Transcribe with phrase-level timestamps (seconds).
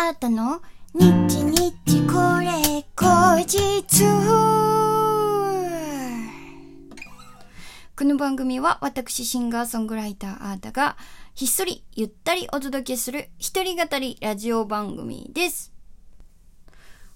[0.00, 0.62] あったの？
[0.94, 1.72] 日日
[2.06, 4.04] これ後日
[7.96, 10.96] この番組は私シンガーソングライターあーたが
[11.34, 15.72] ひっそりゆったりお届けする一人語りラジオ番組です。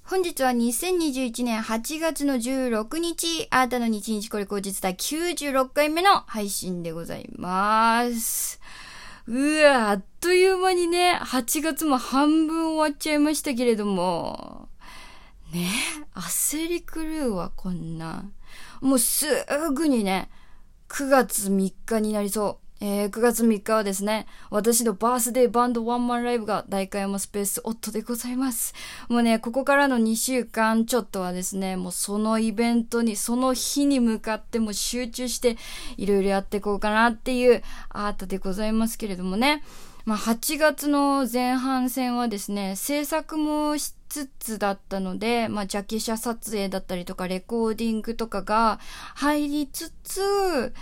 [0.02, 8.60] 本日は2021年8月の16日、あーたの日日これ後日第96回目の配信でございます。
[9.26, 14.68] うわ、あっという間にね、8月も半分終わっちゃいましたけれども、
[15.52, 15.68] ね、
[16.14, 18.24] 焦り狂うわ、こんな。
[18.80, 19.26] もうす
[19.74, 20.28] ぐにね、
[20.88, 22.71] 9月3日になりそう。
[22.84, 28.74] えー、9月3日はですね、私のバースデーバンドワンマンライブが大会山スペースオットでございます。
[29.08, 35.58] もうね、ここからの2週間ちょっとはですね、もうそのイベントに、その日に向かっても集中して
[35.96, 39.62] いろいろやっていこうかなっていうアートでございますけれどもね。
[40.04, 48.80] まあ、8月の前半戦はですね、制作もしつつだったので、まあ、ジャケ写撮影だったりとか、レコーディングとかが
[49.14, 50.74] 入りつつ、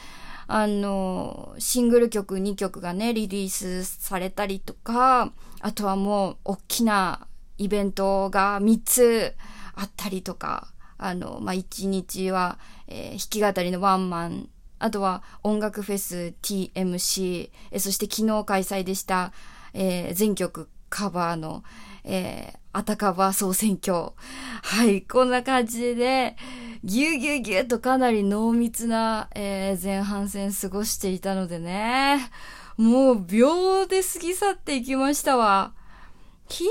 [0.53, 9.37] あの、シングル曲2曲がね、リリースされたりとか、あとはもう、大きなイベントが3つ
[9.77, 14.49] あったりとか、あの、まあ、1日は、えー弾き語りのワンマン、
[14.81, 19.33] あとは音楽フェス TMC、えそして昨日開催でした、
[19.73, 21.65] えー全曲カバーの、
[22.05, 24.13] えー、アタカバー総選挙。
[24.63, 26.37] はい、こんな感じで、
[26.85, 32.31] ぎゅうぎゅうぎゅうとかなり濃密な、えー前半戦過ごしていたのでね。
[32.77, 35.73] もう秒で過ぎ去っていきましたわ。
[36.49, 36.71] いや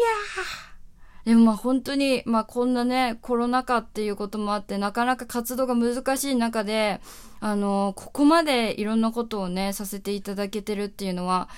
[1.25, 1.29] ー。
[1.29, 7.01] でもまあ本当に、まあこんなね、コロナ禍っていうこともあって、なかなか活動が難しい中で、
[7.39, 11.49] あの、ここまでいろんなことをね、させていただけてるっていうのは、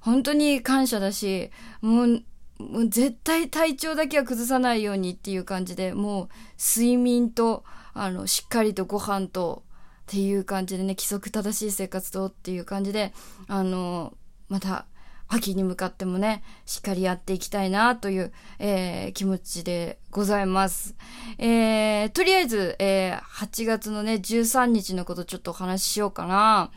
[0.00, 2.24] 本当に感謝だし、もう、
[2.58, 9.62] もう絶対体調だけは崩さないようにっていう感じで、もう睡眠と、あの、しっかりとご飯と、
[10.10, 13.12] っていう感じでね、規則正しい生活とっていう感じで、
[13.46, 14.14] あの、
[14.48, 14.86] また、
[15.28, 20.96] 秋に向かってもね、しっかりやっていきたいなという、えー気持ちでございます。
[21.38, 26.72] えーとりあえず、えー8月のね、13日のことちょっとお話ししようかな。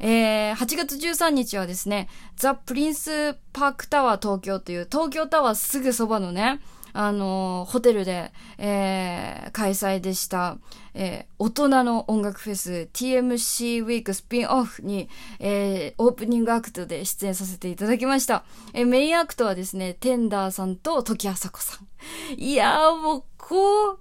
[0.00, 6.60] えー8月13日はですね、ザ・プリンスパークタワー東京という東京タワーすぐそばのね、
[6.92, 10.58] あのーホテルで、えー開催でした、
[10.94, 15.08] えー大人の音楽フェス TMC ウィークスピンオフに、
[15.40, 18.44] えーオープニングアクトで出演させていただきました。
[18.74, 21.86] えーメインアクトはですね、テンダーさんと時あさこさん。
[22.40, 23.98] いやーもう、こう、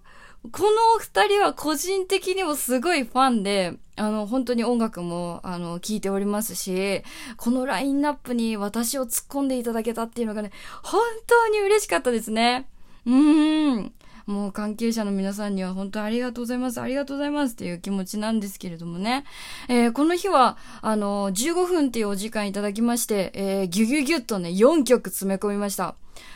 [0.51, 7.01] このお二人は個人的にもすごいファンで、あの、本当に音楽も、あの、聴いておりますし、
[7.37, 10.51] このラインナップに私を突っ込んでいただけたっていうのがね、
[10.83, 12.67] 本当に嬉しかったですね。
[13.05, 13.93] うーん。
[14.27, 19.23] もう関係者の皆さんには本当にありがとうございます、ありがとうございますっていう気持ちなんですけれどもね。
[19.69, 25.95] えーこの日は、あの、15分っていうお時間いただきまして、えーギュギュギュッとね、4曲詰め込みました。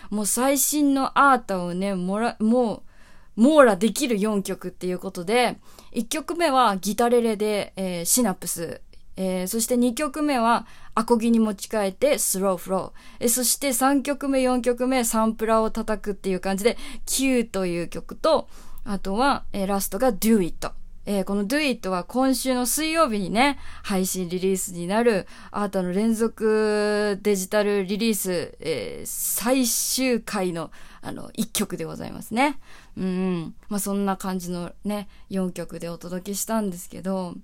[0.09, 2.91] もう最新のアートをね、もら、もう、
[3.35, 5.57] 網羅できる4曲っていうことで、
[5.93, 8.81] 1曲目はギタレレで、えーシナプス。
[9.17, 10.65] えーそして2曲目は
[10.95, 13.23] アコギに持ち替えてスローフロー。
[13.23, 18.47] えーそして3曲目、4曲目、サンプラを叩くっていう感じで、Q という曲と、
[18.83, 20.71] あとは、えーラストが Do It。
[21.06, 32.59] えーこの Do It は今週の水曜日にね、配信リリースになる、アートの連続デジタルリリース、えー最終回の、あの、一曲でございますね。
[32.97, 33.56] うん。
[33.69, 37.35] まあ、そんな感じのね、4曲でお届けしたんですけど、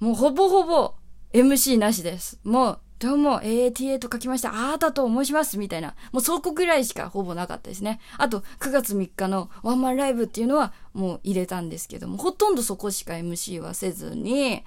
[0.00, 0.94] もうほぼほぼ
[1.32, 2.40] MC なしです。
[2.42, 4.72] もう、どうも AATA と書きました。
[4.72, 5.58] あーたと申します。
[5.58, 5.94] みたいな。
[6.12, 8.00] もうそこぐらいしかほぼなかったですね。
[8.16, 14.62] あと、9月3日のワンマンライブっていうのはもう入れたんですけども、ほとんどそこしか MC はせずに、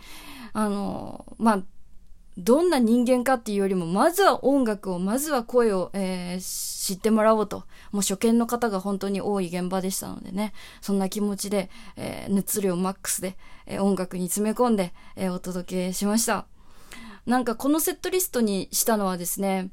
[0.53, 1.63] あの、まあ、
[2.37, 7.65] どんな人間かっていうよりも、まずは音楽を、まずは声を、えー知ってもらおうと。
[7.91, 13.35] もう初見の方が本当に多い現場でしたのでね、そんな気持ちで、えー熱量マックスで、
[13.65, 16.45] えー音楽に詰め込んで、えーお届けしました。
[17.27, 19.69] なんかこのセットリストにしたのはですね、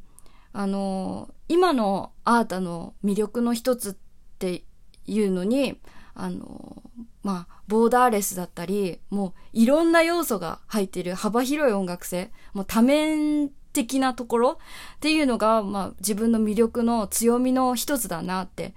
[0.52, 3.96] あの今のアータの魅力の一つっ
[4.40, 4.64] て
[5.06, 5.80] いうのに、
[6.14, 6.82] あの
[7.22, 14.50] まあ、ボーダーレスだったり、もういろんな要素が入っている幅広い音楽性、もう多面的なところ
[14.96, 18.74] っていうのが、まあ、自分の魅力の強みの一つだなって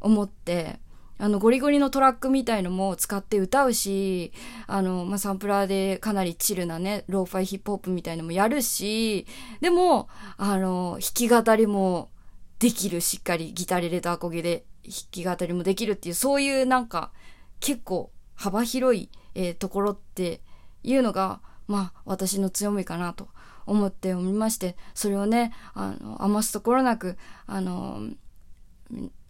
[0.00, 0.78] 思って、
[1.20, 4.32] あの、ゴリゴリのトラックみたいのも使って歌うし、
[4.66, 9.26] あの、まあ、サンプラーでかなりチルなね、ローファイヒップホップみたいのもやるし、
[9.60, 10.08] でも、
[10.38, 12.10] あの、弾き語りも
[12.58, 17.12] できる、しっかりギター入れたアコギで弾き語りもできるっていう、そういうなんか
[17.60, 20.40] 結構幅広い、えー、ところって
[20.82, 23.28] いうのが、まあ私の強みかなと
[23.66, 28.08] 思っておりまして、それをね、あの、余すところなく、あの、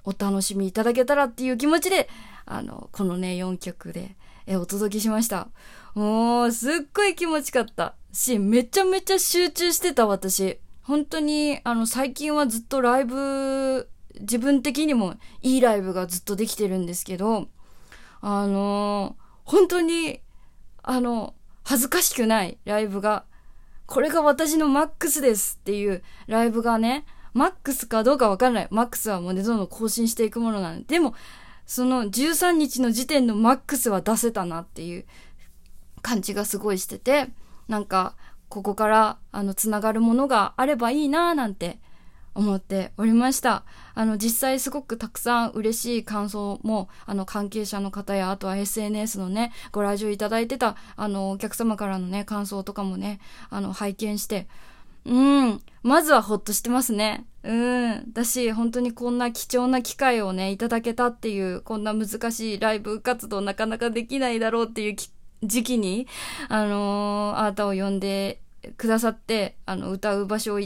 [0.05, 2.08] お楽しみいただけたらっていう気持ちで、
[2.47, 4.17] あの、このね、4曲で、
[4.47, 5.49] え、お届けしました。
[5.94, 10.58] もう、すっごい気持ちかったし、めちゃめちゃ集中してた私。
[10.82, 13.88] 本当に、あの、最近はずっとライブ、
[14.20, 17.49] 自分的にもいいライブがずっとできてるんですけど、
[18.20, 20.20] あの本当に、
[20.82, 23.25] あの、恥ずかしくないライブが、
[23.87, 28.68] これが私のマックスですっていうライブがね、マックスかどうかわかんない。
[28.70, 30.86] マックスはもうね、どんどん更新していくものなんで。
[30.94, 31.14] でも、
[31.66, 35.04] その13日の時点のマックスは出せたなっていう
[36.02, 37.28] 感じがすごいしてて、
[37.68, 38.16] なんか、
[38.48, 41.78] ここから、あの、つながるものがあればいいなぁなんて
[42.34, 43.64] 思っておりました。
[43.94, 54.48] あの、実際すごくたくさん嬉しい感想も、あの、関係者の方や、あとは SNS のね、ご来場いただいてた、あの、お客様からのね、感想とかもね、あの、拝見して、
[55.05, 55.61] うん。
[55.82, 57.26] まずはほっとしてますね。
[57.43, 58.12] うん。
[58.12, 64.97] だし、本当にこんな貴重な機会をね、いただけたっていう、こんな難しいライブ活動なかなかできないだろうっていう
[65.43, 66.06] 時期に、
[66.49, 68.43] あのー、あなたを呼んで
[68.76, 70.61] くださって、あの、歌う場所を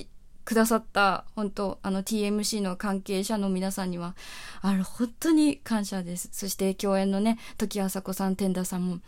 [0.45, 4.15] くださった、本当あの TMC の関係者の皆さんには、
[4.61, 6.29] あの、本当に感謝です。
[6.33, 9.01] そして共演のね、時あさこさん、天田さんも、あの、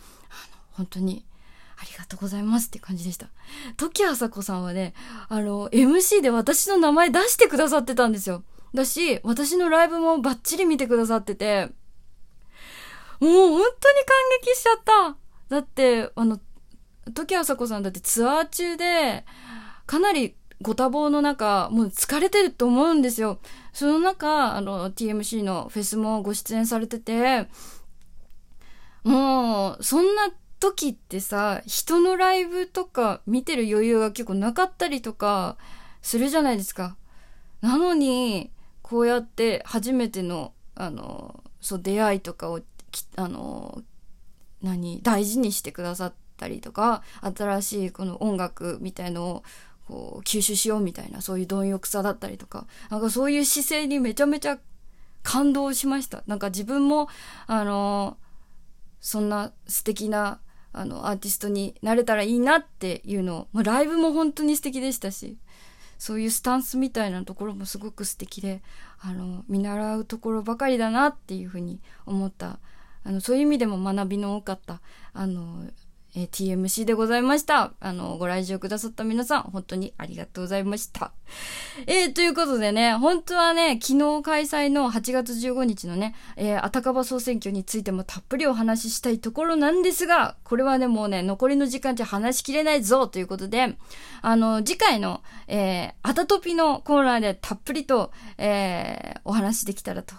[0.72, 1.24] 本当に、
[1.78, 3.28] ありがとうございますって感じでした。
[3.76, 4.94] 時あさこさんはね、
[5.28, 8.42] あの、MC で私の名前出してくださってたんですよ。
[8.74, 11.66] だし、私のライブもバッチリ見てくださってて、
[13.20, 15.16] もう本当に感激しちゃった。
[15.48, 16.40] だって、あの、
[17.14, 19.24] 時あさこさんだってツアー中で、
[19.86, 23.38] かなりご多忙の中、もう疲れてると思うんですよ。
[23.72, 27.48] その中、あの、TMC のフェスもご出演されてて、
[29.04, 35.56] もう、そんな時ってさ、人のライブとか見てる余裕が結構なかったりとか
[36.02, 36.96] するじゃないですか。
[37.60, 38.50] なのに、
[38.82, 42.60] こうやって初めての、あの、そう、出会いとかを、
[43.16, 43.82] あの、
[44.62, 49.42] 何、大事にしてくださったりとか、新しいこの音楽みたいのを、
[49.88, 54.58] こう、吸収しようみたいな、そういう貪欲さだったりとか、なんかそういう姿勢にめちゃめちゃ
[55.22, 56.22] 感動しました。
[56.26, 57.08] なんか自分も、
[57.46, 58.16] あの、
[59.00, 60.40] そんな素敵な
[60.76, 65.38] あの、アーティストになれたらいいなっていうのを、まあ、ライブも本当に素敵でしたし、
[65.98, 68.62] そういうスタンスみたいなところもすごく素敵で、
[69.00, 72.58] あの、見習うところばかりだなっていうふうに思った、
[73.04, 74.82] あの、そういう意味でも学びの多かった、
[75.14, 75.64] あの、
[76.16, 77.74] えー、TMC でございました。
[77.78, 81.12] あの、ご来場くださった皆さん、本当にありがとうございました。
[81.86, 93.76] えー、ということでね、本当はね、昨日開催の8月15日のね、えー、あたかば総選挙についてもたっぷりお話ししたいところなんですが、これはね、もうね、残りの時間じゃ話しきれないぞということで、
[94.22, 100.14] あの、次回の、えー、あたとぴのコーナーでたっぷりと、えー、お話できたらと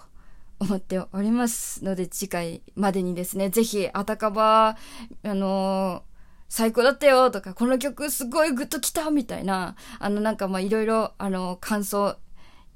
[0.60, 4.76] 思っておりますので、次回までにですね、ぜひ、あたかば、
[5.22, 6.08] あのー、
[6.48, 12.16] 最高だったよとか、この曲すごいグッときたみたいな、あの、なんかまあいろいろ、あの、感想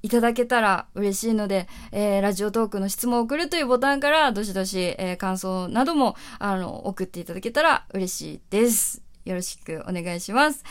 [0.02, 9.11] いただけたら嬉しいので、えー、ラジオトークの質問を送るというボタンから、どしどし、えー、感想なども、あの、送っていただけたら嬉しいです。
[9.24, 10.64] よろしくお願いします。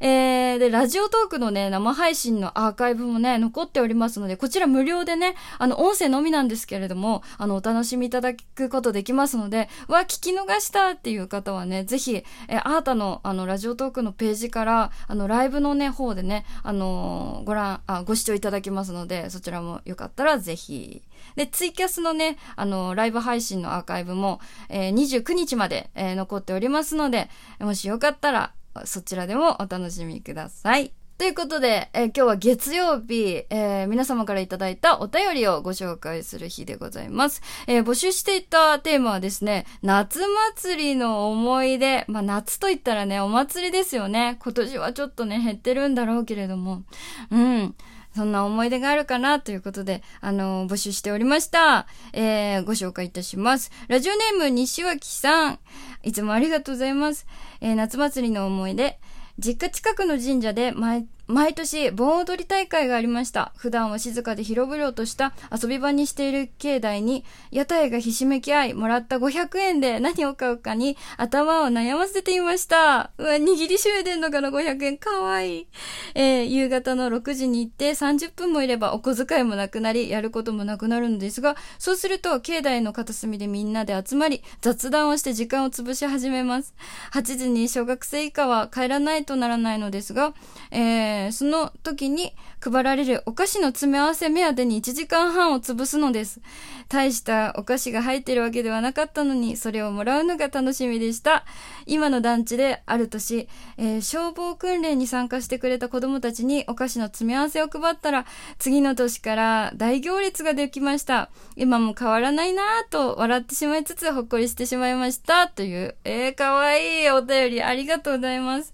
[0.00, 21.02] えー、で、ラジオトークのね、生配信のアーカイブもね、残っておりますので、こちら無料でね、あの、音声のみなんですけれども、あの、お楽しみいただくことできますので、わ、聞き逃したっていう方はね、ぜひ、えー、あーたの、あの、ラジオトークのページから、あの、ライブのね、方でね、あのー、ご覧、あ、ご視聴いただけますので、そちらもよかったらぜひ、
[21.36, 27.28] で、ツイキャスのね、あの、ライブ配信のアーカイブも、えー、29日まで、えー、残っておりますので、
[27.60, 28.52] もしよかったら、
[28.84, 30.92] そちらでもお楽しみください。
[31.18, 37.42] ということで、えー、今日は月曜日、えー、皆様からいただいたお便りをご紹介する日でございます。
[37.66, 40.20] えー、募集していたテーマはですね、夏
[40.54, 42.04] 祭りの思い出。
[42.06, 44.36] まあ、夏と言ったらね、お祭りですよね。
[44.38, 46.84] 今年はちょっとね、減ってるんだろうけれども。
[47.32, 47.74] うん。
[48.18, 51.86] そんな思い出があるかなということで、あのー、募集しておりました。
[52.12, 53.70] えー、ご紹介いたします。
[53.86, 55.60] ラジオネーム西脇さん。
[56.02, 57.28] いつもありがとうございます。
[57.60, 58.98] えー、夏祭りの思い出。
[59.38, 63.52] 実家近くの神社で毎毎年盆踊り大会がありました。
[63.54, 73.10] 普段は静かで広々とした遊び場にしている境内に屋台がひしめき合いもらった500円で何を買うかに頭を悩ませていました。
[73.18, 74.96] うわ握りしめてんのかな500円。
[74.96, 75.66] かわいい、
[76.14, 86.74] えー、夕方の6時に行って30分もいればお小遣いもなくなりやることもなくなるのですがそうすると境内の片隅でみんなで集まり雑談をして時間を潰し始めます。
[87.12, 90.32] 8時に小学生以下は帰らないとならないのですが、
[90.70, 96.40] えーー、その時に配られるお菓子の詰め合わせ目当てに1時間半を潰すのです。
[96.88, 101.44] 大したお菓子が入ってるわけではなかったのに、それをもらうのが楽しみでした。
[101.86, 108.24] 今の団地である年、えー、消防訓練に参加してくれた子供たちにお菓子の詰め合わせを配ったら、
[108.58, 111.30] 次の年から大行列ができました。
[111.56, 115.48] 今も変わらないなぁと笑ってしまいつつほっこりしてしまいました。
[115.48, 118.72] という、えー、かわいいお便りありがとうございます。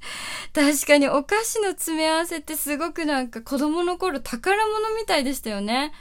[0.54, 5.92] 確かにお菓子の詰め合わせってすごくなんか子供の頃宝物みたいでしたよね。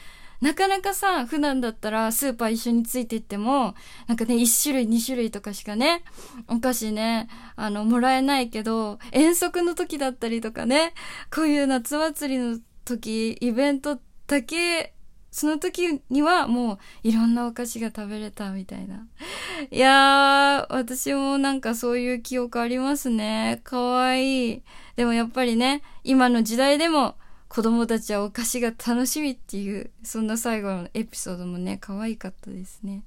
[0.41, 3.75] なかなかさ、普段だったらスーパー一緒について行っても、
[4.07, 6.03] なんかね、1種類2種類とかしかね、
[6.49, 10.93] お菓子ね、あの、もらえないけど、遠足の時だったりとかね、
[11.33, 14.92] こういう夏祭りの時、イベントだけ
[15.33, 19.07] その時にはもういろんなお菓子が食べれたみたいな。
[19.71, 23.59] いやー、私もなんかそういう記憶ありますね。
[23.63, 24.61] かわいい。
[24.95, 27.15] でもやっぱりね、今の時代でも
[27.49, 33.03] 子供たちはお菓子が楽しみっていう、そんな最後のエピソードもね、可愛かったですね。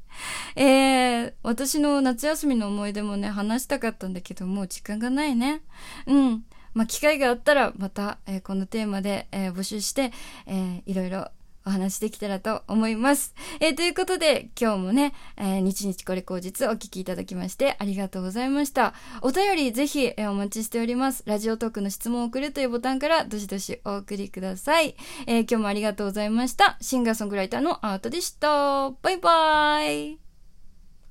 [0.56, 5.62] えー、私の夏休みの思い出もね、話したかったんだけど、もう時間がないね。
[6.08, 6.44] うん。
[6.74, 10.12] まあ、機会があったら、また、えー、このテーマで、えー、募集して、
[10.46, 11.30] えー、いろいろ
[11.66, 13.34] お話できたらと思います。
[13.60, 18.94] えー、ということで、今日もね、えー、日々これ口実お聞きいただきましてありがとうございました。
[19.20, 21.22] お便りぜひ、えー、お待ちしております。
[21.26, 24.96] ラジオトークの質問を送るというボタンからどしどしお送りください。
[25.26, 26.78] え、今日もありがとうございました。
[26.80, 28.90] シンガーソングライターのアートでした。
[28.90, 30.25] バイバーイ。